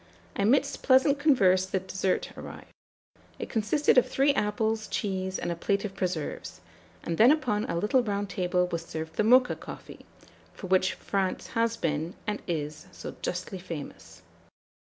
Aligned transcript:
Amidst 0.35 0.81
pleasant 0.81 1.19
converse 1.19 1.67
the 1.67 1.79
dessert 1.79 2.31
arrived. 2.35 2.71
It 3.37 3.51
consisted 3.51 3.99
of 3.99 4.09
three 4.09 4.33
apples, 4.33 4.87
cheese, 4.87 5.37
and 5.37 5.51
a 5.51 5.55
plate 5.55 5.85
of 5.85 5.93
preserves; 5.95 6.59
and 7.03 7.19
then 7.19 7.29
upon 7.29 7.65
a 7.65 7.77
little 7.77 8.01
round 8.01 8.27
table 8.27 8.65
was 8.65 8.83
served 8.83 9.17
the 9.17 9.23
Mocha 9.23 9.55
coffee, 9.55 10.07
for 10.55 10.65
which 10.65 10.95
France 10.95 11.49
has 11.49 11.77
been, 11.77 12.15
and 12.25 12.41
is, 12.47 12.87
so 12.91 13.15
justly 13.21 13.59
famous. 13.59 14.23